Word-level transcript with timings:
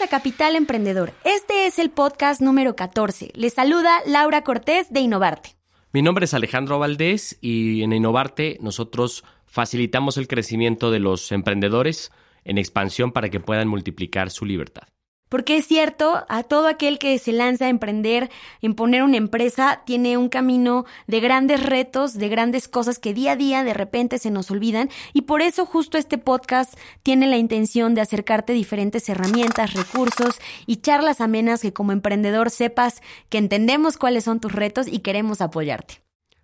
A 0.00 0.06
Capital 0.06 0.54
Emprendedor. 0.54 1.12
Este 1.24 1.66
es 1.66 1.80
el 1.80 1.90
podcast 1.90 2.40
número 2.40 2.76
14. 2.76 3.32
Les 3.34 3.54
saluda 3.54 3.98
Laura 4.06 4.44
Cortés 4.44 4.92
de 4.92 5.00
Innovarte. 5.00 5.56
Mi 5.92 6.02
nombre 6.02 6.26
es 6.26 6.34
Alejandro 6.34 6.78
Valdés 6.78 7.36
y 7.40 7.82
en 7.82 7.92
Innovarte 7.92 8.58
nosotros 8.60 9.24
facilitamos 9.46 10.16
el 10.16 10.28
crecimiento 10.28 10.92
de 10.92 11.00
los 11.00 11.32
emprendedores 11.32 12.12
en 12.44 12.58
expansión 12.58 13.10
para 13.10 13.28
que 13.28 13.40
puedan 13.40 13.66
multiplicar 13.66 14.30
su 14.30 14.44
libertad. 14.44 14.86
Porque 15.28 15.56
es 15.56 15.66
cierto, 15.66 16.24
a 16.28 16.42
todo 16.42 16.68
aquel 16.68 16.98
que 16.98 17.18
se 17.18 17.32
lanza 17.32 17.66
a 17.66 17.68
emprender, 17.68 18.30
en 18.62 18.74
poner 18.74 19.02
una 19.02 19.16
empresa, 19.16 19.82
tiene 19.84 20.16
un 20.16 20.28
camino 20.28 20.86
de 21.06 21.20
grandes 21.20 21.62
retos, 21.62 22.14
de 22.14 22.28
grandes 22.28 22.68
cosas 22.68 22.98
que 22.98 23.14
día 23.14 23.32
a 23.32 23.36
día 23.36 23.64
de 23.64 23.74
repente 23.74 24.18
se 24.18 24.30
nos 24.30 24.50
olvidan. 24.50 24.88
Y 25.12 25.22
por 25.22 25.42
eso 25.42 25.66
justo 25.66 25.98
este 25.98 26.18
podcast 26.18 26.78
tiene 27.02 27.26
la 27.26 27.36
intención 27.36 27.94
de 27.94 28.00
acercarte 28.00 28.52
diferentes 28.52 29.08
herramientas, 29.08 29.74
recursos 29.74 30.38
y 30.66 30.76
charlas 30.76 31.20
amenas 31.20 31.62
que 31.62 31.72
como 31.72 31.92
emprendedor 31.92 32.50
sepas 32.50 33.02
que 33.28 33.38
entendemos 33.38 33.96
cuáles 33.96 34.24
son 34.24 34.40
tus 34.40 34.52
retos 34.52 34.86
y 34.88 35.00
queremos 35.00 35.40
apoyarte. 35.40 36.02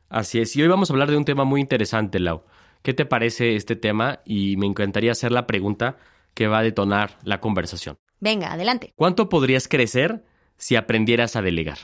Así 0.08 0.40
es, 0.40 0.54
y 0.56 0.62
hoy 0.62 0.68
vamos 0.68 0.90
a 0.90 0.92
hablar 0.92 1.10
de 1.10 1.16
un 1.16 1.24
tema 1.24 1.44
muy 1.44 1.60
interesante, 1.60 2.20
Lau. 2.20 2.42
¿Qué 2.82 2.92
te 2.92 3.06
parece 3.06 3.56
este 3.56 3.76
tema? 3.76 4.20
Y 4.26 4.56
me 4.58 4.66
encantaría 4.66 5.12
hacer 5.12 5.32
la 5.32 5.46
pregunta 5.46 5.96
que 6.34 6.48
va 6.48 6.58
a 6.58 6.62
detonar 6.62 7.18
la 7.24 7.40
conversación. 7.40 7.96
Venga, 8.24 8.54
adelante. 8.54 8.94
¿Cuánto 8.96 9.28
podrías 9.28 9.68
crecer 9.68 10.24
si 10.56 10.76
aprendieras 10.76 11.36
a 11.36 11.42
delegar? 11.42 11.76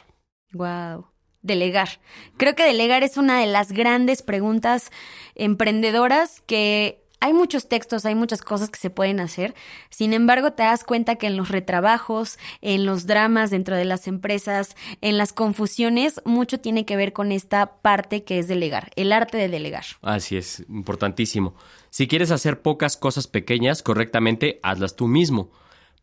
Wow. 0.54 1.08
Delegar. 1.42 2.00
Creo 2.38 2.54
que 2.54 2.64
delegar 2.64 3.02
es 3.02 3.18
una 3.18 3.38
de 3.40 3.46
las 3.46 3.72
grandes 3.72 4.22
preguntas 4.22 4.90
emprendedoras 5.34 6.40
que 6.46 7.04
hay 7.20 7.34
muchos 7.34 7.68
textos, 7.68 8.06
hay 8.06 8.14
muchas 8.14 8.40
cosas 8.40 8.70
que 8.70 8.78
se 8.78 8.88
pueden 8.88 9.20
hacer. 9.20 9.54
Sin 9.90 10.14
embargo, 10.14 10.54
te 10.54 10.62
das 10.62 10.82
cuenta 10.82 11.16
que 11.16 11.26
en 11.26 11.36
los 11.36 11.50
retrabajos, 11.50 12.38
en 12.62 12.86
los 12.86 13.06
dramas 13.06 13.50
dentro 13.50 13.76
de 13.76 13.84
las 13.84 14.08
empresas, 14.08 14.76
en 15.02 15.18
las 15.18 15.34
confusiones, 15.34 16.22
mucho 16.24 16.58
tiene 16.58 16.86
que 16.86 16.96
ver 16.96 17.12
con 17.12 17.32
esta 17.32 17.82
parte 17.82 18.24
que 18.24 18.38
es 18.38 18.48
delegar, 18.48 18.92
el 18.96 19.12
arte 19.12 19.36
de 19.36 19.48
delegar. 19.50 19.84
Así 20.00 20.38
es, 20.38 20.64
importantísimo. 20.70 21.54
Si 21.90 22.08
quieres 22.08 22.30
hacer 22.30 22.62
pocas 22.62 22.96
cosas 22.96 23.26
pequeñas 23.26 23.82
correctamente, 23.82 24.58
hazlas 24.62 24.96
tú 24.96 25.06
mismo. 25.06 25.50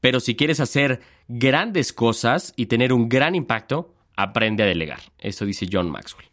Pero 0.01 0.19
si 0.19 0.35
quieres 0.35 0.59
hacer 0.59 1.01
grandes 1.27 1.93
cosas 1.93 2.53
y 2.55 2.67
tener 2.67 2.93
un 2.93 3.09
gran 3.09 3.35
impacto, 3.35 3.93
aprende 4.15 4.63
a 4.63 4.67
delegar. 4.67 4.99
Eso 5.19 5.45
dice 5.45 5.67
John 5.71 5.89
Maxwell. 5.89 6.27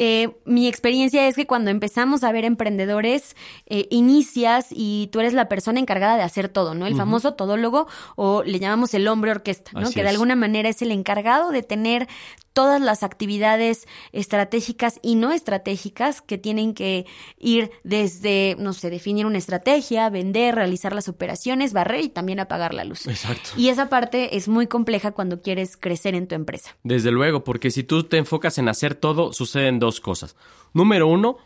Eh, 0.00 0.30
mi 0.44 0.68
experiencia 0.68 1.26
es 1.26 1.34
que 1.34 1.46
cuando 1.46 1.70
empezamos 1.70 2.22
a 2.22 2.30
ver 2.30 2.44
emprendedores, 2.44 3.36
eh, 3.66 3.88
inicias 3.90 4.68
y 4.70 5.08
tú 5.12 5.18
eres 5.18 5.34
la 5.34 5.48
persona 5.48 5.80
encargada 5.80 6.16
de 6.16 6.22
hacer 6.22 6.48
todo, 6.48 6.74
¿no? 6.74 6.86
El 6.86 6.96
famoso 6.96 7.34
todólogo 7.34 7.88
o 8.14 8.44
le 8.44 8.60
llamamos 8.60 8.94
el 8.94 9.08
hombre 9.08 9.32
orquesta, 9.32 9.72
¿no? 9.74 9.80
Así 9.80 9.94
que 9.94 10.02
de 10.02 10.08
es. 10.08 10.14
alguna 10.14 10.36
manera 10.36 10.68
es 10.68 10.80
el 10.82 10.92
encargado 10.92 11.50
de 11.50 11.64
tener 11.64 12.06
todas 12.52 12.80
las 12.80 13.04
actividades 13.04 13.86
estratégicas 14.10 14.98
y 15.00 15.14
no 15.14 15.30
estratégicas 15.30 16.20
que 16.20 16.38
tienen 16.38 16.74
que 16.74 17.06
ir 17.38 17.70
desde, 17.84 18.56
no 18.58 18.72
sé, 18.72 18.90
definir 18.90 19.26
una 19.26 19.38
estrategia, 19.38 20.10
vender, 20.10 20.56
realizar 20.56 20.92
las 20.92 21.08
operaciones, 21.08 21.72
barrer 21.72 22.04
y 22.04 22.08
también 22.08 22.40
apagar 22.40 22.74
la 22.74 22.82
luz. 22.82 23.06
Exacto. 23.06 23.50
Y 23.56 23.68
esa 23.68 23.88
parte 23.88 24.36
es 24.36 24.48
muy 24.48 24.66
compleja 24.66 25.12
cuando 25.12 25.40
quieres 25.40 25.76
crecer 25.76 26.16
en 26.16 26.26
tu 26.26 26.34
empresa. 26.34 26.76
Desde 26.82 27.12
luego, 27.12 27.44
porque 27.44 27.70
si 27.70 27.84
tú 27.84 28.02
te 28.02 28.16
enfocas 28.16 28.58
en 28.58 28.68
hacer 28.68 28.96
todo, 28.96 29.32
suceden 29.32 29.78
dos 29.78 29.87
cosas. 30.00 30.36
Número 30.72 31.06
uno, 31.06 31.38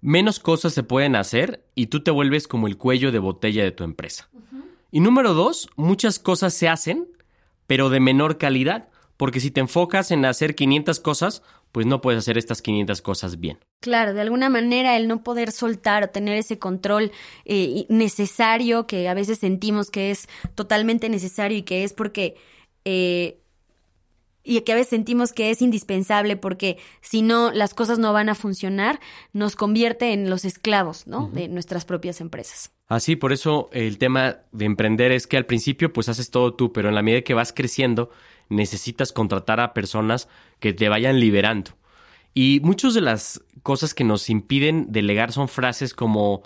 menos 0.00 0.38
cosas 0.38 0.74
se 0.74 0.82
pueden 0.82 1.16
hacer 1.16 1.64
y 1.74 1.86
tú 1.86 2.02
te 2.02 2.10
vuelves 2.10 2.46
como 2.46 2.66
el 2.66 2.76
cuello 2.76 3.10
de 3.10 3.18
botella 3.18 3.64
de 3.64 3.70
tu 3.70 3.84
empresa. 3.84 4.28
Y 4.90 5.00
número 5.00 5.34
dos, 5.34 5.68
muchas 5.76 6.18
cosas 6.18 6.54
se 6.54 6.68
hacen, 6.68 7.08
pero 7.66 7.88
de 7.88 8.00
menor 8.00 8.36
calidad, 8.36 8.88
porque 9.16 9.40
si 9.40 9.50
te 9.50 9.60
enfocas 9.60 10.10
en 10.10 10.24
hacer 10.24 10.54
500 10.54 11.00
cosas, 11.00 11.42
pues 11.72 11.86
no 11.86 12.00
puedes 12.00 12.18
hacer 12.18 12.36
estas 12.36 12.62
500 12.62 13.02
cosas 13.02 13.40
bien. 13.40 13.58
Claro, 13.80 14.14
de 14.14 14.20
alguna 14.20 14.48
manera 14.48 14.96
el 14.96 15.08
no 15.08 15.22
poder 15.22 15.52
soltar 15.52 16.04
o 16.04 16.10
tener 16.10 16.36
ese 16.36 16.58
control 16.58 17.10
eh, 17.44 17.86
necesario 17.88 18.86
que 18.86 19.08
a 19.08 19.14
veces 19.14 19.38
sentimos 19.38 19.90
que 19.90 20.10
es 20.10 20.28
totalmente 20.54 21.08
necesario 21.08 21.58
y 21.58 21.62
que 21.62 21.84
es 21.84 21.92
porque... 21.92 22.36
eh, 22.84 23.40
y 24.44 24.60
que 24.60 24.72
a 24.72 24.74
veces 24.74 24.90
sentimos 24.90 25.32
que 25.32 25.50
es 25.50 25.62
indispensable 25.62 26.36
porque 26.36 26.76
si 27.00 27.22
no 27.22 27.50
las 27.50 27.74
cosas 27.74 27.98
no 27.98 28.12
van 28.12 28.28
a 28.28 28.34
funcionar, 28.34 29.00
nos 29.32 29.56
convierte 29.56 30.12
en 30.12 30.28
los 30.28 30.44
esclavos, 30.44 31.06
¿no? 31.06 31.30
De 31.32 31.48
nuestras 31.48 31.84
propias 31.84 32.20
empresas. 32.20 32.70
Así, 32.86 33.16
por 33.16 33.32
eso 33.32 33.70
el 33.72 33.96
tema 33.96 34.36
de 34.52 34.66
emprender 34.66 35.10
es 35.10 35.26
que 35.26 35.38
al 35.38 35.46
principio 35.46 35.92
pues 35.92 36.10
haces 36.10 36.30
todo 36.30 36.54
tú, 36.54 36.72
pero 36.72 36.90
en 36.90 36.94
la 36.94 37.02
medida 37.02 37.22
que 37.22 37.34
vas 37.34 37.52
creciendo 37.52 38.10
necesitas 38.50 39.12
contratar 39.12 39.58
a 39.58 39.72
personas 39.72 40.28
que 40.60 40.74
te 40.74 40.90
vayan 40.90 41.18
liberando. 41.18 41.72
Y 42.34 42.60
muchas 42.62 42.92
de 42.94 43.00
las 43.00 43.42
cosas 43.62 43.94
que 43.94 44.04
nos 44.04 44.28
impiden 44.28 44.92
delegar 44.92 45.32
son 45.32 45.48
frases 45.48 45.94
como 45.94 46.42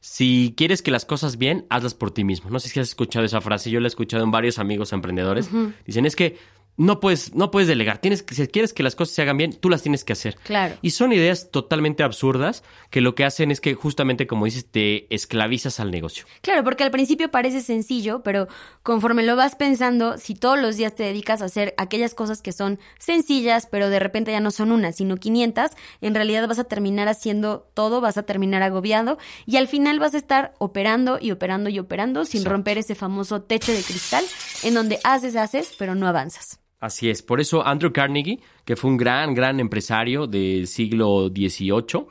si 0.00 0.54
quieres 0.56 0.80
que 0.80 0.90
las 0.90 1.04
cosas 1.04 1.36
bien, 1.36 1.66
hazlas 1.68 1.94
por 1.94 2.10
ti 2.10 2.24
mismo. 2.24 2.50
No 2.50 2.60
sé 2.60 2.68
si 2.68 2.78
has 2.78 2.88
escuchado 2.88 3.24
esa 3.24 3.40
frase, 3.40 3.70
yo 3.70 3.80
la 3.80 3.86
he 3.86 3.88
escuchado 3.88 4.22
en 4.22 4.30
varios 4.30 4.58
amigos 4.58 4.92
emprendedores. 4.92 5.50
Dicen, 5.84 6.06
es 6.06 6.16
que 6.16 6.38
no 6.80 6.98
puedes, 6.98 7.34
no 7.34 7.50
puedes 7.50 7.68
delegar. 7.68 7.98
Tienes 7.98 8.22
que, 8.22 8.34
si 8.34 8.46
quieres 8.48 8.72
que 8.72 8.82
las 8.82 8.96
cosas 8.96 9.14
se 9.14 9.20
hagan 9.20 9.36
bien, 9.36 9.52
tú 9.52 9.68
las 9.68 9.82
tienes 9.82 10.02
que 10.02 10.14
hacer. 10.14 10.36
Claro. 10.36 10.76
Y 10.80 10.90
son 10.90 11.12
ideas 11.12 11.50
totalmente 11.50 12.02
absurdas 12.02 12.64
que 12.88 13.02
lo 13.02 13.14
que 13.14 13.26
hacen 13.26 13.50
es 13.50 13.60
que 13.60 13.74
justamente, 13.74 14.26
como 14.26 14.46
dices, 14.46 14.64
te 14.64 15.14
esclavizas 15.14 15.78
al 15.78 15.90
negocio. 15.90 16.24
Claro, 16.40 16.64
porque 16.64 16.82
al 16.82 16.90
principio 16.90 17.30
parece 17.30 17.60
sencillo, 17.60 18.22
pero 18.22 18.48
conforme 18.82 19.22
lo 19.24 19.36
vas 19.36 19.56
pensando, 19.56 20.16
si 20.16 20.34
todos 20.34 20.58
los 20.58 20.78
días 20.78 20.94
te 20.94 21.02
dedicas 21.02 21.42
a 21.42 21.46
hacer 21.46 21.74
aquellas 21.76 22.14
cosas 22.14 22.40
que 22.40 22.52
son 22.52 22.78
sencillas, 22.98 23.68
pero 23.70 23.90
de 23.90 23.98
repente 23.98 24.32
ya 24.32 24.40
no 24.40 24.50
son 24.50 24.72
una, 24.72 24.92
sino 24.92 25.18
500, 25.18 25.72
en 26.00 26.14
realidad 26.14 26.48
vas 26.48 26.58
a 26.58 26.64
terminar 26.64 27.08
haciendo 27.08 27.70
todo, 27.74 28.00
vas 28.00 28.16
a 28.16 28.22
terminar 28.22 28.62
agobiado 28.62 29.18
y 29.44 29.58
al 29.58 29.68
final 29.68 29.98
vas 29.98 30.14
a 30.14 30.18
estar 30.18 30.54
operando 30.58 31.18
y 31.20 31.30
operando 31.30 31.68
y 31.68 31.78
operando 31.78 32.24
sin 32.24 32.40
Exacto. 32.40 32.54
romper 32.54 32.78
ese 32.78 32.94
famoso 32.94 33.42
techo 33.42 33.72
de 33.72 33.82
cristal 33.82 34.24
en 34.62 34.72
donde 34.72 34.98
haces, 35.04 35.36
haces, 35.36 35.74
pero 35.76 35.94
no 35.94 36.08
avanzas. 36.08 36.58
Así 36.80 37.10
es. 37.10 37.22
Por 37.22 37.40
eso 37.40 37.66
Andrew 37.66 37.92
Carnegie, 37.92 38.40
que 38.64 38.74
fue 38.74 38.90
un 38.90 38.96
gran, 38.96 39.34
gran 39.34 39.60
empresario 39.60 40.26
del 40.26 40.66
siglo 40.66 41.28
XVIII, 41.28 42.06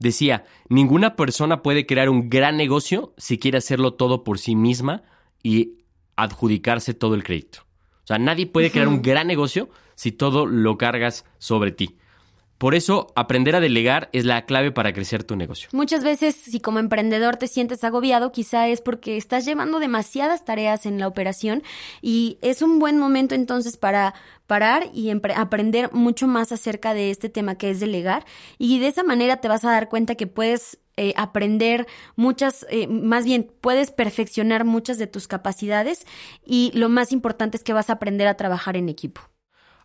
decía, 0.00 0.44
ninguna 0.68 1.14
persona 1.14 1.62
puede 1.62 1.86
crear 1.86 2.08
un 2.08 2.28
gran 2.28 2.56
negocio 2.56 3.14
si 3.16 3.38
quiere 3.38 3.58
hacerlo 3.58 3.94
todo 3.94 4.24
por 4.24 4.40
sí 4.40 4.56
misma 4.56 5.04
y 5.42 5.84
adjudicarse 6.16 6.92
todo 6.92 7.14
el 7.14 7.22
crédito. 7.22 7.60
O 8.02 8.06
sea, 8.06 8.18
nadie 8.18 8.46
puede 8.46 8.72
crear 8.72 8.88
un 8.88 9.00
gran 9.00 9.28
negocio 9.28 9.70
si 9.94 10.10
todo 10.10 10.44
lo 10.46 10.76
cargas 10.76 11.24
sobre 11.38 11.70
ti. 11.70 11.96
Por 12.60 12.74
eso, 12.74 13.06
aprender 13.16 13.56
a 13.56 13.60
delegar 13.60 14.10
es 14.12 14.26
la 14.26 14.44
clave 14.44 14.70
para 14.70 14.92
crecer 14.92 15.24
tu 15.24 15.34
negocio. 15.34 15.70
Muchas 15.72 16.04
veces, 16.04 16.36
si 16.36 16.60
como 16.60 16.78
emprendedor 16.78 17.38
te 17.38 17.46
sientes 17.46 17.82
agobiado, 17.84 18.32
quizá 18.32 18.68
es 18.68 18.82
porque 18.82 19.16
estás 19.16 19.46
llevando 19.46 19.78
demasiadas 19.78 20.44
tareas 20.44 20.84
en 20.84 20.98
la 20.98 21.08
operación 21.08 21.62
y 22.02 22.36
es 22.42 22.60
un 22.60 22.78
buen 22.78 22.98
momento 22.98 23.34
entonces 23.34 23.78
para 23.78 24.12
parar 24.46 24.90
y 24.92 25.10
aprender 25.10 25.90
mucho 25.94 26.26
más 26.26 26.52
acerca 26.52 26.92
de 26.92 27.10
este 27.10 27.30
tema 27.30 27.54
que 27.54 27.70
es 27.70 27.80
delegar 27.80 28.26
y 28.58 28.78
de 28.78 28.88
esa 28.88 29.04
manera 29.04 29.38
te 29.38 29.48
vas 29.48 29.64
a 29.64 29.70
dar 29.70 29.88
cuenta 29.88 30.16
que 30.16 30.26
puedes 30.26 30.80
eh, 30.98 31.14
aprender 31.16 31.86
muchas, 32.14 32.66
eh, 32.68 32.86
más 32.88 33.24
bien 33.24 33.50
puedes 33.62 33.90
perfeccionar 33.90 34.66
muchas 34.66 34.98
de 34.98 35.06
tus 35.06 35.28
capacidades 35.28 36.04
y 36.44 36.72
lo 36.74 36.90
más 36.90 37.10
importante 37.10 37.56
es 37.56 37.64
que 37.64 37.72
vas 37.72 37.88
a 37.88 37.94
aprender 37.94 38.28
a 38.28 38.34
trabajar 38.34 38.76
en 38.76 38.90
equipo. 38.90 39.22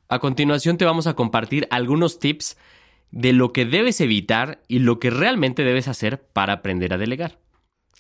A 0.08 0.20
continuación 0.20 0.78
te 0.78 0.86
vamos 0.86 1.08
a 1.08 1.16
compartir 1.16 1.68
algunos 1.72 2.20
tips 2.20 2.58
de 3.12 3.34
lo 3.34 3.54
que 3.54 3.66
debes 3.66 4.02
evitar 4.02 4.62
y 4.68 4.80
lo 4.80 5.00
que 5.00 5.10
realmente 5.10 5.64
debes 5.64 5.88
hacer 5.88 6.22
para 6.34 6.54
aprender 6.54 6.94
a 6.94 6.98
delegar. 6.98 7.40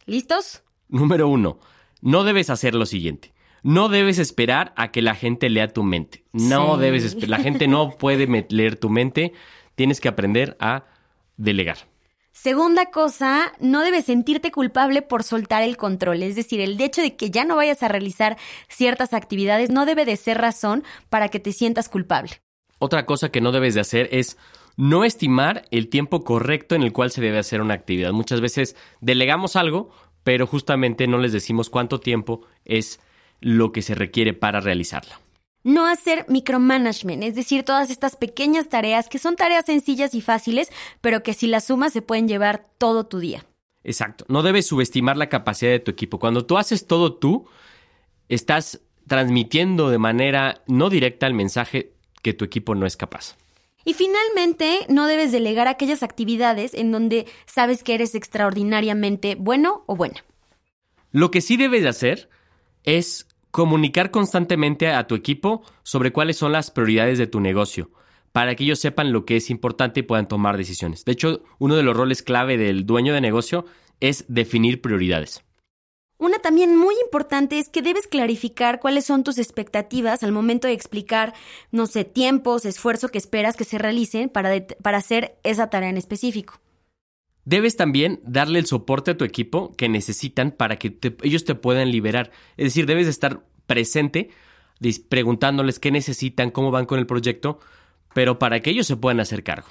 ¿Listos? 0.05 0.63
Número 0.87 1.27
uno, 1.27 1.59
no 2.01 2.23
debes 2.23 2.49
hacer 2.49 2.75
lo 2.75 2.85
siguiente. 2.85 3.33
No 3.63 3.89
debes 3.89 4.19
esperar 4.19 4.73
a 4.77 4.91
que 4.91 5.01
la 5.01 5.15
gente 5.15 5.49
lea 5.49 5.67
tu 5.69 5.83
mente. 5.83 6.23
No 6.33 6.75
Sí. 6.75 6.81
debes 6.81 7.03
esperar. 7.03 7.29
La 7.29 7.39
gente 7.39 7.67
no 7.67 7.89
puede 7.97 8.45
leer 8.49 8.75
tu 8.75 8.89
mente. 8.89 9.33
Tienes 9.75 9.99
que 9.99 10.07
aprender 10.07 10.55
a 10.59 10.83
delegar. 11.37 11.77
Segunda 12.31 12.91
cosa, 12.91 13.53
no 13.61 13.81
debes 13.81 14.05
sentirte 14.05 14.51
culpable 14.51 15.01
por 15.01 15.23
soltar 15.23 15.63
el 15.63 15.77
control, 15.77 16.21
es 16.21 16.35
decir, 16.35 16.59
el 16.59 16.79
hecho 16.79 17.01
de 17.01 17.15
que 17.15 17.31
ya 17.31 17.45
no 17.45 17.55
vayas 17.55 17.81
a 17.81 17.87
realizar 17.87 18.37
ciertas 18.67 19.13
actividades 19.13 19.69
no 19.69 19.85
debe 19.85 20.03
de 20.05 20.17
ser 20.17 20.37
razón 20.37 20.83
para 21.09 21.29
que 21.29 21.39
te 21.39 21.53
sientas 21.53 21.87
culpable. 21.87 22.31
Otra 22.77 23.05
cosa 23.05 23.29
que 23.29 23.39
no 23.39 23.53
debes 23.53 23.73
de 23.73 23.79
hacer 23.79 24.09
es 24.11 24.37
no 24.77 25.03
estimar 25.03 25.65
el 25.71 25.89
tiempo 25.89 26.23
correcto 26.23 26.75
en 26.75 26.83
el 26.83 26.91
cual 26.91 27.11
se 27.11 27.21
debe 27.21 27.39
hacer 27.39 27.61
una 27.61 27.73
actividad. 27.73 28.11
Muchas 28.11 28.41
veces 28.41 28.75
delegamos 29.01 29.55
algo, 29.55 29.89
pero 30.23 30.47
justamente 30.47 31.07
no 31.07 31.17
les 31.17 31.33
decimos 31.33 31.69
cuánto 31.69 31.99
tiempo 31.99 32.41
es 32.65 32.99
lo 33.41 33.71
que 33.71 33.81
se 33.81 33.95
requiere 33.95 34.33
para 34.33 34.59
realizarla. 34.59 35.19
No 35.63 35.87
hacer 35.87 36.25
micromanagement, 36.29 37.23
es 37.23 37.35
decir, 37.35 37.63
todas 37.63 37.89
estas 37.89 38.15
pequeñas 38.15 38.69
tareas 38.69 39.09
que 39.09 39.17
son 39.17 39.35
tareas 39.35 39.65
sencillas 39.65 40.13
y 40.13 40.21
fáciles, 40.21 40.71
pero 41.01 41.23
que 41.23 41.33
si 41.33 41.47
las 41.47 41.65
sumas 41.65 41.91
se 41.91 42.03
pueden 42.03 42.27
llevar 42.27 42.67
todo 42.77 43.07
tu 43.07 43.19
día. 43.19 43.45
Exacto, 43.83 44.25
no 44.27 44.43
debes 44.43 44.67
subestimar 44.67 45.17
la 45.17 45.29
capacidad 45.29 45.71
de 45.71 45.79
tu 45.79 45.91
equipo. 45.91 46.19
Cuando 46.19 46.45
tú 46.45 46.57
haces 46.57 46.85
todo 46.85 47.15
tú, 47.15 47.47
estás 48.29 48.81
transmitiendo 49.07 49.89
de 49.89 49.97
manera 49.97 50.63
no 50.67 50.89
directa 50.89 51.27
el 51.27 51.33
mensaje 51.33 51.93
que 52.21 52.33
tu 52.33 52.45
equipo 52.45 52.75
no 52.75 52.85
es 52.85 52.97
capaz. 52.97 53.35
Y 53.85 53.93
finalmente, 53.93 54.79
no 54.89 55.05
debes 55.05 55.31
delegar 55.31 55.67
aquellas 55.67 56.01
actividades 56.01 56.73
en 56.73 56.91
donde 56.91 57.27
sabes 57.45 57.83
que 57.83 57.93
eres 57.93 58.15
extraordinariamente 58.15 59.35
bueno 59.35 59.83
o 59.85 59.95
buena. 59.95 60.25
Lo 61.11 61.31
que 61.31 61.39
sí 61.39 61.55
debes 61.55 61.83
de 61.83 61.89
hacer 61.89 62.29
es 62.83 63.27
comunicar 63.51 64.11
constantemente 64.11 64.89
a 64.89 65.07
tu 65.07 65.15
equipo 65.15 65.63
sobre 65.83 66.11
cuáles 66.11 66.35
son 66.35 66.51
las 66.51 66.71
prioridades 66.71 67.17
de 67.17 67.27
tu 67.27 67.39
negocio, 67.39 67.91
para 68.31 68.55
que 68.55 68.65
ellos 68.65 68.79
sepan 68.79 69.13
lo 69.13 69.23
que 69.23 69.37
es 69.37 69.49
importante 69.49 70.01
y 70.01 70.03
puedan 70.03 70.27
tomar 70.27 70.57
decisiones. 70.57 71.05
De 71.05 71.13
hecho, 71.13 71.43
uno 71.59 71.75
de 71.75 71.83
los 71.83 71.95
roles 71.95 72.21
clave 72.21 72.57
del 72.57 72.85
dueño 72.85 73.13
de 73.13 73.21
negocio 73.21 73.65
es 74.01 74.25
definir 74.27 74.81
prioridades. 74.81 75.45
Una 76.17 76.39
también 76.39 76.77
muy 76.77 76.95
importante 77.03 77.59
es 77.59 77.69
que 77.69 77.81
debes 77.81 78.07
clarificar 78.07 78.79
cuáles 78.79 79.05
son 79.05 79.23
tus 79.23 79.37
expectativas 79.37 80.23
al 80.23 80.31
momento 80.31 80.67
de 80.67 80.73
explicar, 80.73 81.33
no 81.71 81.87
sé, 81.87 82.05
tiempos, 82.05 82.65
esfuerzo 82.65 83.09
que 83.09 83.17
esperas 83.17 83.57
que 83.57 83.65
se 83.65 83.77
realicen 83.77 84.29
para, 84.29 84.65
para 84.81 84.97
hacer 84.97 85.37
esa 85.43 85.69
tarea 85.69 85.89
en 85.89 85.97
específico. 85.97 86.59
Debes 87.43 87.75
también 87.75 88.21
darle 88.23 88.59
el 88.59 88.65
soporte 88.65 89.11
a 89.11 89.17
tu 89.17 89.25
equipo 89.25 89.73
que 89.75 89.89
necesitan 89.89 90.51
para 90.51 90.77
que 90.77 90.97
ellos 91.21 91.43
te 91.43 91.53
puedan 91.53 91.91
liberar. 91.91 92.31
Es 92.57 92.65
decir, 92.65 92.85
debes 92.85 93.07
estar 93.07 93.43
presente 93.67 94.29
preguntándoles 95.09 95.79
qué 95.79 95.91
necesitan, 95.91 96.49
cómo 96.49 96.71
van 96.71 96.85
con 96.85 96.97
el 96.97 97.05
proyecto, 97.05 97.59
pero 98.13 98.39
para 98.39 98.61
que 98.61 98.71
ellos 98.71 98.87
se 98.87 98.97
puedan 98.97 99.19
hacer 99.19 99.43
cargo. 99.43 99.67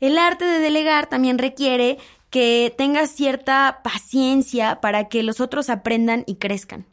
El 0.00 0.18
arte 0.18 0.44
de 0.44 0.60
delegar 0.60 1.08
también 1.08 1.38
requiere 1.38 1.98
que 2.30 2.72
tengas 2.76 3.10
cierta 3.10 3.80
paciencia 3.82 4.80
para 4.80 5.08
que 5.08 5.22
los 5.22 5.40
otros 5.40 5.68
aprendan 5.68 6.24
y 6.26 6.36
crezcan. 6.36 6.86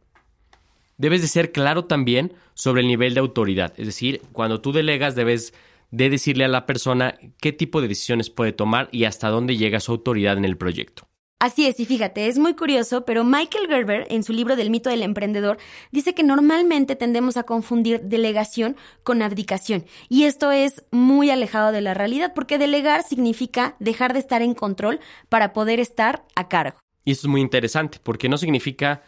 Debes 0.97 1.21
de 1.21 1.27
ser 1.27 1.51
claro 1.51 1.85
también 1.85 2.33
sobre 2.55 2.81
el 2.81 2.87
nivel 2.87 3.13
de 3.13 3.19
autoridad, 3.19 3.73
es 3.77 3.85
decir, 3.85 4.21
cuando 4.33 4.61
tú 4.61 4.71
delegas 4.71 5.15
debes 5.15 5.53
de 5.91 6.09
decirle 6.09 6.43
a 6.43 6.49
la 6.49 6.65
persona 6.65 7.17
qué 7.39 7.53
tipo 7.53 7.81
de 7.81 7.87
decisiones 7.87 8.29
puede 8.29 8.51
tomar 8.51 8.89
y 8.91 9.05
hasta 9.05 9.29
dónde 9.29 9.57
llega 9.57 9.79
su 9.79 9.91
autoridad 9.91 10.37
en 10.37 10.45
el 10.45 10.57
proyecto. 10.57 11.07
Así 11.39 11.67
es, 11.67 11.79
y 11.79 11.85
fíjate, 11.85 12.27
es 12.27 12.39
muy 12.39 12.55
curioso, 12.55 13.05
pero 13.05 13.23
Michael 13.23 13.67
Gerber, 13.67 14.07
en 14.09 14.23
su 14.23 14.33
libro 14.33 14.55
del 14.55 14.71
mito 14.71 14.89
del 14.89 15.03
emprendedor, 15.03 15.59
dice 15.91 16.15
que 16.15 16.23
normalmente 16.23 16.95
tendemos 16.95 17.37
a 17.37 17.43
confundir 17.43 18.01
delegación 18.01 18.75
con 19.03 19.21
abdicación. 19.21 19.85
Y 20.09 20.23
esto 20.23 20.51
es 20.51 20.83
muy 20.89 21.29
alejado 21.29 21.71
de 21.71 21.81
la 21.81 21.93
realidad, 21.93 22.33
porque 22.33 22.57
delegar 22.57 23.03
significa 23.03 23.75
dejar 23.79 24.13
de 24.13 24.19
estar 24.19 24.41
en 24.41 24.55
control 24.55 24.99
para 25.29 25.53
poder 25.53 25.79
estar 25.79 26.25
a 26.35 26.47
cargo. 26.47 26.79
Y 27.05 27.11
esto 27.11 27.27
es 27.27 27.31
muy 27.31 27.41
interesante, 27.41 27.99
porque 28.01 28.29
no 28.29 28.39
significa 28.39 29.03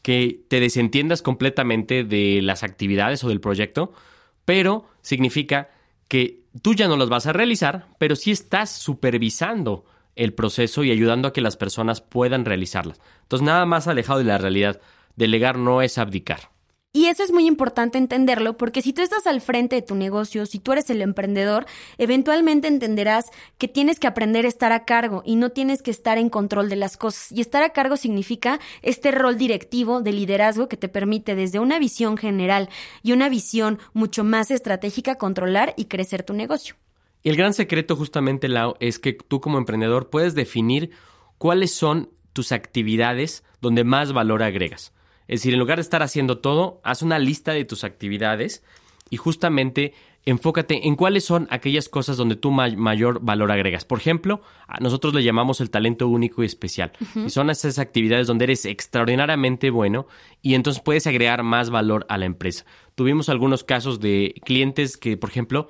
que 0.00 0.40
te 0.48 0.60
desentiendas 0.60 1.20
completamente 1.20 2.02
de 2.02 2.40
las 2.40 2.62
actividades 2.62 3.22
o 3.24 3.28
del 3.28 3.42
proyecto, 3.42 3.92
pero 4.46 4.86
significa 5.02 5.68
que 6.08 6.44
tú 6.62 6.72
ya 6.72 6.88
no 6.88 6.96
las 6.96 7.10
vas 7.10 7.26
a 7.26 7.34
realizar, 7.34 7.88
pero 7.98 8.16
sí 8.16 8.30
estás 8.30 8.70
supervisando 8.70 9.84
el 10.16 10.34
proceso 10.34 10.84
y 10.84 10.90
ayudando 10.90 11.28
a 11.28 11.32
que 11.32 11.40
las 11.40 11.56
personas 11.56 12.00
puedan 12.00 12.44
realizarlas. 12.44 13.00
Entonces, 13.22 13.44
nada 13.44 13.66
más 13.66 13.88
alejado 13.88 14.18
de 14.18 14.24
la 14.24 14.38
realidad. 14.38 14.80
Delegar 15.16 15.58
no 15.58 15.80
es 15.82 15.98
abdicar. 15.98 16.54
Y 16.96 17.06
eso 17.06 17.24
es 17.24 17.32
muy 17.32 17.48
importante 17.48 17.98
entenderlo 17.98 18.56
porque 18.56 18.80
si 18.80 18.92
tú 18.92 19.02
estás 19.02 19.26
al 19.26 19.40
frente 19.40 19.74
de 19.74 19.82
tu 19.82 19.96
negocio, 19.96 20.46
si 20.46 20.60
tú 20.60 20.70
eres 20.70 20.88
el 20.90 21.02
emprendedor, 21.02 21.66
eventualmente 21.98 22.68
entenderás 22.68 23.32
que 23.58 23.66
tienes 23.66 23.98
que 23.98 24.06
aprender 24.06 24.44
a 24.44 24.48
estar 24.48 24.70
a 24.70 24.84
cargo 24.84 25.20
y 25.26 25.34
no 25.34 25.50
tienes 25.50 25.82
que 25.82 25.90
estar 25.90 26.18
en 26.18 26.30
control 26.30 26.68
de 26.68 26.76
las 26.76 26.96
cosas. 26.96 27.32
Y 27.32 27.40
estar 27.40 27.64
a 27.64 27.70
cargo 27.70 27.96
significa 27.96 28.60
este 28.82 29.10
rol 29.10 29.36
directivo 29.36 30.02
de 30.02 30.12
liderazgo 30.12 30.68
que 30.68 30.76
te 30.76 30.88
permite 30.88 31.34
desde 31.34 31.58
una 31.58 31.80
visión 31.80 32.16
general 32.16 32.68
y 33.02 33.10
una 33.10 33.28
visión 33.28 33.80
mucho 33.92 34.22
más 34.22 34.52
estratégica 34.52 35.16
controlar 35.16 35.74
y 35.76 35.86
crecer 35.86 36.22
tu 36.22 36.32
negocio. 36.32 36.76
Y 37.24 37.30
el 37.30 37.36
gran 37.36 37.54
secreto 37.54 37.96
justamente, 37.96 38.48
Lau, 38.48 38.76
es 38.80 38.98
que 38.98 39.14
tú 39.14 39.40
como 39.40 39.58
emprendedor 39.58 40.10
puedes 40.10 40.34
definir 40.34 40.90
cuáles 41.38 41.74
son 41.74 42.10
tus 42.34 42.52
actividades 42.52 43.44
donde 43.62 43.82
más 43.82 44.12
valor 44.12 44.42
agregas. 44.42 44.92
Es 45.26 45.40
decir, 45.40 45.54
en 45.54 45.60
lugar 45.60 45.78
de 45.78 45.82
estar 45.82 46.02
haciendo 46.02 46.38
todo, 46.38 46.82
haz 46.84 47.00
una 47.00 47.18
lista 47.18 47.52
de 47.52 47.64
tus 47.64 47.82
actividades 47.82 48.62
y 49.08 49.16
justamente 49.16 49.94
enfócate 50.26 50.86
en 50.86 50.96
cuáles 50.96 51.24
son 51.24 51.46
aquellas 51.50 51.88
cosas 51.88 52.18
donde 52.18 52.36
tú 52.36 52.50
mayor 52.50 53.20
valor 53.22 53.50
agregas. 53.52 53.86
Por 53.86 53.98
ejemplo, 53.98 54.42
a 54.66 54.80
nosotros 54.80 55.14
le 55.14 55.22
llamamos 55.22 55.62
el 55.62 55.70
talento 55.70 56.08
único 56.08 56.42
y 56.42 56.46
especial. 56.46 56.92
Y 57.14 57.30
son 57.30 57.48
esas 57.48 57.78
actividades 57.78 58.26
donde 58.26 58.44
eres 58.44 58.66
extraordinariamente 58.66 59.70
bueno 59.70 60.06
y 60.42 60.54
entonces 60.54 60.82
puedes 60.82 61.06
agregar 61.06 61.42
más 61.42 61.70
valor 61.70 62.04
a 62.10 62.18
la 62.18 62.26
empresa. 62.26 62.66
Tuvimos 62.94 63.30
algunos 63.30 63.64
casos 63.64 64.00
de 64.00 64.34
clientes 64.44 64.98
que, 64.98 65.16
por 65.16 65.30
ejemplo, 65.30 65.68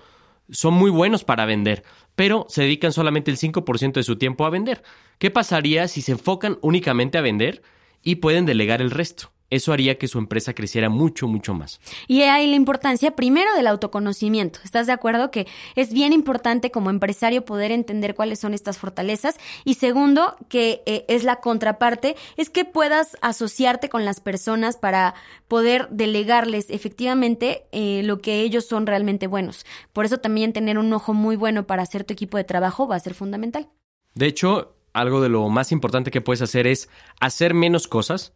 son 0.50 0.75
muy 0.75 0.91
buenos 0.91 1.25
para 1.25 1.46
vender, 1.46 1.85
pero 2.14 2.46
se 2.49 2.62
dedican 2.62 2.93
solamente 2.93 3.31
el 3.31 3.37
5% 3.37 3.93
de 3.93 4.02
su 4.02 4.17
tiempo 4.17 4.46
a 4.46 4.50
vender. 4.50 4.82
¿Qué 5.19 5.31
pasaría 5.31 5.88
si 5.88 6.02
se 6.02 6.12
enfocan 6.12 6.58
únicamente 6.62 7.19
a 7.19 7.23
vender 7.23 7.62
y 8.02 8.17
pueden 8.17 8.46
delegar 8.46 8.81
el 8.81 8.91
resto? 8.91 9.33
Eso 9.50 9.73
haría 9.73 9.99
que 9.99 10.08
su 10.08 10.19
empresa 10.19 10.55
creciera 10.55 10.88
mucho, 10.88 11.29
mucho 11.29 11.55
más. 11.55 11.81
Y 12.08 12.23
hay 12.23 12.46
la 12.46 12.56
importancia 12.56 13.14
primero 13.14 13.55
del 13.55 13.67
autoconocimiento. 13.67 14.58
¿Estás 14.64 14.87
de 14.87 14.93
acuerdo 14.93 15.31
que 15.31 15.46
es 15.76 15.93
bien 15.93 16.12
importante 16.12 16.70
como 16.70 16.91
empresario 16.91 17.44
poder 17.44 17.70
entender 17.70 18.14
cuáles 18.14 18.41
son 18.41 18.55
estas 18.55 18.79
fortalezas? 18.79 19.37
Y 19.64 19.75
segundo, 19.75 20.37
que 20.49 20.82
eh, 20.87 21.05
es 21.08 21.25
la 21.25 21.37
contraparte, 21.37 22.17
es 22.37 22.50
que 22.50 22.64
puedas 22.64 23.17
asociarte 23.20 23.88
con 23.88 24.05
las 24.05 24.20
personas 24.20 24.76
para 24.76 25.15
poder 25.46 25.89
delegarles 25.91 26.70
efectivamente 26.70 27.65
eh, 27.70 28.03
lo 28.03 28.19
que 28.20 28.41
ellos 28.41 28.67
son 28.67 28.86
realmente 28.86 29.27
buenos. 29.27 29.67
Por 29.93 30.05
eso 30.05 30.19
también 30.19 30.53
tener 30.53 30.79
un 30.79 30.93
ojo 30.93 31.15
muy 31.15 31.36
bueno 31.36 31.67
para 31.67 31.82
hacer 31.82 32.05
tu 32.05 32.13
equipo 32.13 32.39
de 32.39 32.44
trabajo 32.44 32.89
va 32.89 32.96
a 32.96 33.01
ser 33.01 33.15
fundamental. 33.15 33.69
De 34.15 34.27
hecho, 34.27 34.74
algo 34.93 35.20
de 35.20 35.29
lo 35.29 35.48
más 35.48 35.70
importante 35.70 36.10
que 36.10 36.20
puedes 36.20 36.41
hacer 36.41 36.67
es 36.67 36.89
hacer 37.20 37.53
menos 37.53 37.89
cosas 37.89 38.32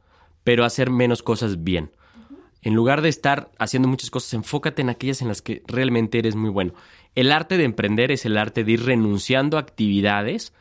pero 0.49 0.64
hacer 0.64 0.88
menos 0.88 1.23
cosas 1.23 1.62
bien. 1.62 1.90
En 2.62 2.73
lugar 2.73 3.02
de 3.02 3.11
estar 3.11 3.50
haciendo 3.59 3.87
muchas 3.87 4.09
cosas, 4.09 4.33
enfócate 4.33 4.81
en 4.81 4.88
aquellas 4.88 5.21
en 5.21 5.28
las 5.28 5.43
que 5.43 5.62
realmente 5.67 6.19
eres 6.19 6.37
muy 6.37 6.49
bueno. 6.49 6.73
El 7.14 7.33
arte 7.33 7.59
de 7.59 7.64
emprender 7.64 8.11
es 8.11 8.25
el 8.25 8.38
arte 8.38 8.64
de 8.64 8.73
ir 8.73 8.87
renunciando 8.87 9.59
a 9.59 9.61
actividades 9.61 10.55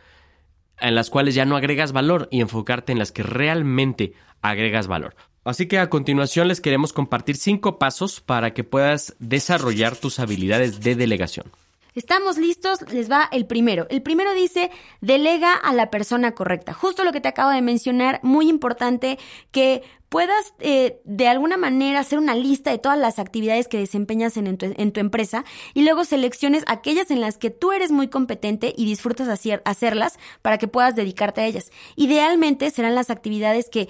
en 0.81 0.93
las 0.93 1.09
cuales 1.09 1.35
ya 1.35 1.45
no 1.45 1.55
agregas 1.55 1.93
valor 1.93 2.27
y 2.31 2.41
enfocarte 2.41 2.91
en 2.91 2.99
las 2.99 3.13
que 3.13 3.23
realmente 3.23 4.11
agregas 4.41 4.87
valor. 4.87 5.15
Así 5.45 5.67
que 5.67 5.79
a 5.79 5.89
continuación 5.89 6.49
les 6.49 6.59
queremos 6.59 6.91
compartir 6.91 7.37
cinco 7.37 7.79
pasos 7.79 8.19
para 8.19 8.53
que 8.53 8.65
puedas 8.65 9.15
desarrollar 9.19 9.95
tus 9.95 10.19
habilidades 10.19 10.81
de 10.81 10.95
delegación. 10.95 11.49
Estamos 11.97 12.37
listos, 12.37 12.83
les 12.93 13.09
va 13.09 13.27
el 13.31 13.47
primero. 13.47 13.87
El 13.89 14.03
primero 14.03 14.31
dice, 14.35 14.69
delega 15.01 15.55
a 15.55 15.73
la 15.73 15.89
persona 15.89 16.33
correcta. 16.33 16.71
Justo 16.71 17.03
lo 17.03 17.11
que 17.11 17.21
te 17.21 17.27
acabo 17.27 17.49
de 17.49 17.63
mencionar, 17.63 18.19
muy 18.21 18.49
importante 18.49 19.17
que 19.49 19.81
puedas 20.07 20.53
eh, 20.59 21.01
de 21.05 21.27
alguna 21.27 21.57
manera 21.57 22.01
hacer 22.01 22.19
una 22.19 22.35
lista 22.35 22.69
de 22.69 22.77
todas 22.77 22.99
las 22.99 23.17
actividades 23.17 23.67
que 23.67 23.79
desempeñas 23.79 24.37
en, 24.37 24.57
tu, 24.59 24.99
empresa 24.99 25.43
y 25.73 25.85
luego 25.85 26.05
selecciones 26.05 26.63
aquellas 26.67 27.09
en 27.09 27.19
las 27.19 27.39
que 27.39 27.49
tú 27.49 27.71
eres 27.71 27.89
muy 27.89 28.09
competente 28.09 28.75
y 28.77 28.85
disfrutas 28.85 29.27
hacer, 29.27 29.63
hacerlas 29.65 30.19
para 30.43 30.59
que 30.59 30.67
puedas 30.67 30.95
dedicarte 30.95 31.41
a 31.41 31.47
ellas. 31.47 31.71
Idealmente 31.95 32.69
serán 32.69 32.93
las 32.93 33.09
actividades 33.09 33.71
que 33.71 33.89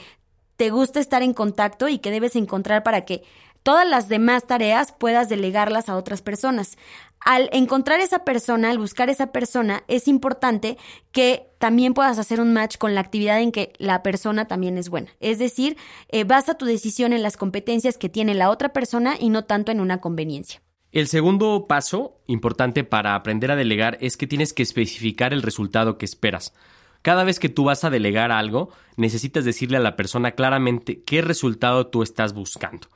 te 0.56 0.70
gusta 0.70 1.02
estar 1.02 1.24
en 1.24 1.34
contacto 1.34 1.90
y 1.90 2.00
que 2.00 2.12
debes 2.12 2.38
encontrar 2.38 2.84
para 2.84 3.04
que 3.04 3.24
todas 3.68 3.86
las 3.86 4.08
demás 4.08 4.48
tareas 4.48 4.94
puedas 4.94 5.28
delegarlas 5.28 5.90
a 5.90 5.98
otras 5.98 6.22
personas. 6.22 6.78
Al 7.20 7.50
encontrar 7.52 8.00
esa 8.00 8.24
persona, 8.24 8.70
al 8.70 8.78
buscar 8.78 9.10
esa 9.10 9.32
persona, 9.32 9.84
es 9.88 10.08
importante 10.08 10.78
que 11.12 11.50
también 11.58 11.94
puedas 11.94 12.20
hacer 12.20 12.40
un 12.40 12.54
match 12.54 12.78
con 12.78 12.96
la 12.96 13.02
actividad 13.02 13.42
en 13.42 13.52
que 13.52 13.74
la 13.78 14.04
persona 14.04 14.48
también 14.48 14.78
es 14.78 14.90
buena. 14.90 15.10
Es 15.20 15.40
decir, 15.40 15.78
eh, 16.10 16.24
basa 16.24 16.56
tu 16.56 16.66
decisión 16.66 17.14
en 17.14 17.24
las 17.24 17.36
competencias 17.38 17.98
que 17.98 18.10
tiene 18.10 18.36
la 18.36 18.50
otra 18.50 18.70
persona 18.74 19.16
y 19.20 19.30
no 19.30 19.46
tanto 19.46 19.72
en 19.72 19.82
una 19.82 20.00
conveniencia. 20.00 20.62
El 20.92 21.08
segundo 21.08 21.66
paso 21.68 22.22
importante 22.28 22.84
para 22.84 23.14
aprender 23.16 23.52
a 23.52 23.56
delegar 23.56 23.98
es 24.00 24.16
que 24.16 24.28
tienes 24.28 24.54
que 24.54 24.64
especificar 24.64 25.34
el 25.34 25.42
resultado 25.42 25.98
que 25.98 26.06
esperas. 26.06 26.54
Cada 27.02 27.24
vez 27.24 27.40
que 27.40 27.50
tú 27.50 27.66
vas 27.66 27.84
a 27.84 27.90
delegar 27.90 28.32
algo, 28.32 28.70
necesitas 28.96 29.46
decirle 29.46 29.78
a 29.78 29.82
la 29.82 29.96
persona 29.96 30.32
claramente 30.32 31.04
qué 31.04 31.22
resultado 31.22 31.88
tú 31.88 32.04
estás 32.04 32.34
buscando. 32.34 32.88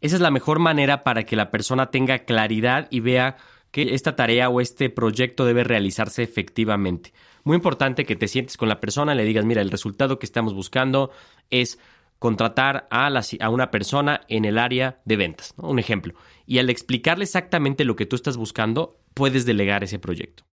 Esa 0.00 0.16
es 0.16 0.22
la 0.22 0.30
mejor 0.30 0.58
manera 0.58 1.04
para 1.04 1.24
que 1.24 1.36
la 1.36 1.50
persona 1.50 1.90
tenga 1.90 2.20
claridad 2.20 2.88
y 2.90 3.00
vea 3.00 3.36
que 3.72 3.94
esta 3.94 4.14
tarea 4.14 4.48
o 4.48 4.60
este 4.60 4.90
proyecto 4.90 5.44
debe 5.44 5.64
realizarse 5.64 6.22
efectivamente. 6.22 7.12
Muy 7.42 7.56
importante 7.56 8.04
que 8.04 8.14
te 8.14 8.28
sientes 8.28 8.56
con 8.56 8.68
la 8.68 8.78
persona, 8.78 9.16
le 9.16 9.24
digas, 9.24 9.44
mira, 9.44 9.62
el 9.62 9.70
resultado 9.70 10.20
que 10.20 10.26
estamos 10.26 10.54
buscando 10.54 11.10
es 11.50 11.80
contratar 12.20 12.86
a, 12.90 13.08
a 13.40 13.50
una 13.50 13.70
persona 13.72 14.20
en 14.28 14.44
el 14.44 14.58
área 14.58 15.00
de 15.04 15.16
ventas, 15.16 15.54
un 15.56 15.80
ejemplo. 15.80 16.14
Y 16.46 16.58
al 16.58 16.70
explicarle 16.70 17.24
exactamente 17.24 17.84
lo 17.84 17.96
que 17.96 18.06
tú 18.06 18.14
estás 18.14 18.36
buscando, 18.36 19.00
puedes 19.14 19.44
delegar 19.44 19.82
ese 19.82 19.98
proyecto. 19.98 20.44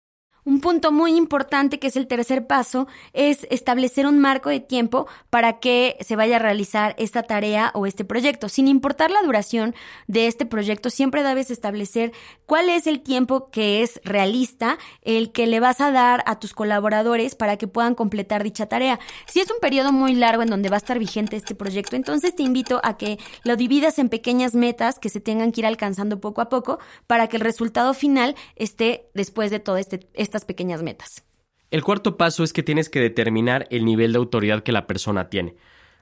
Un 0.50 0.62
punto 0.62 0.92
muy 0.92 1.16
importante, 1.16 1.78
que 1.78 1.86
es 1.86 1.96
el 1.96 2.08
tercer 2.08 2.48
paso, 2.48 2.88
es 3.14 3.46
establecer 3.52 4.08
un 4.08 4.18
marco 4.18 4.50
de 4.50 4.60
tiempo 4.60 5.06
para 5.30 5.60
que 5.60 5.96
se 6.00 6.16
vaya 6.16 6.38
a 6.38 6.40
realizar 6.40 6.96
esta 6.98 7.22
tarea 7.22 7.70
o 7.76 7.86
este 7.86 8.04
proyecto. 8.04 8.50
Sin 8.50 8.68
importar 8.68 9.12
la 9.12 9.22
duración 9.22 9.76
de 10.08 10.26
este 10.26 10.48
proyecto, 10.48 10.90
siempre 10.90 11.22
debes 11.22 11.52
establecer 11.52 12.14
cuál 12.48 12.70
es 12.70 12.88
el 12.88 13.02
tiempo 13.02 13.52
que 13.52 13.84
es 13.84 14.02
realista, 14.04 14.80
el 15.04 15.32
que 15.32 15.46
le 15.46 15.60
vas 15.60 15.82
a 15.82 15.92
dar 15.92 16.24
a 16.26 16.40
tus 16.40 16.56
colaboradores 16.56 17.36
para 17.36 17.58
que 17.58 17.68
puedan 17.68 17.94
completar 17.94 18.42
dicha 18.44 18.66
tarea. 18.66 19.00
Si 19.28 19.42
es 19.42 19.52
un 19.52 19.60
periodo 19.60 19.92
muy 19.92 20.16
largo 20.16 20.42
en 20.42 20.50
donde 20.50 20.70
va 20.70 20.78
a 20.78 20.80
estar 20.80 20.98
vigente 20.98 21.36
este 21.36 21.54
proyecto, 21.54 21.96
entonces 21.96 22.36
te 22.36 22.42
invito 22.42 22.82
a 22.84 22.98
que 22.98 23.20
lo 23.44 23.56
dividas 23.56 24.00
en 24.00 24.10
pequeñas 24.10 24.56
metas 24.56 24.98
que 24.98 25.10
se 25.10 25.20
tengan 25.20 25.52
que 25.52 25.62
ir 25.62 25.68
alcanzando 25.68 26.20
poco 26.20 26.42
a 26.42 26.50
poco 26.50 26.80
para 27.06 27.28
que 27.28 27.38
el 27.38 27.42
resultado 27.42 27.94
final 27.94 28.34
esté 28.56 29.12
después 29.14 29.52
de 29.52 29.60
todo 29.60 29.78
este, 29.78 30.08
pequeñas 30.46 30.84
metas. 30.84 31.24
El 31.72 31.84
cuarto 31.84 32.18
paso 32.18 32.44
es 32.44 32.54
que 32.54 32.64
tienes 32.64 32.90
que 32.90 33.00
determinar 33.00 33.68
el 33.70 33.86
nivel 33.86 34.12
de 34.14 34.18
autoridad 34.18 34.64
que 34.64 34.72
la 34.72 34.88
persona 34.88 35.30
tiene. 35.30 35.56